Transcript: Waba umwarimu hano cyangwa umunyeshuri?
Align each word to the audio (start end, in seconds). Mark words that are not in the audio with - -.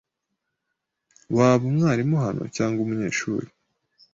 Waba 1.35 1.63
umwarimu 1.71 2.15
hano 2.25 2.43
cyangwa 2.55 2.79
umunyeshuri? 2.81 3.47